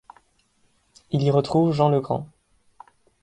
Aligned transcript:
Il 1.11 1.21
y 1.21 1.29
retrouve 1.29 1.73
Jean 1.73 1.89
Legrand. 1.89 2.25